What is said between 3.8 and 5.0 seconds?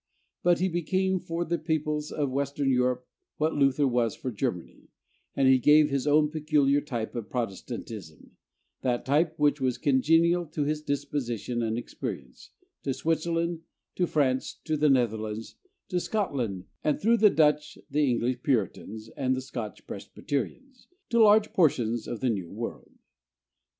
was for Germany,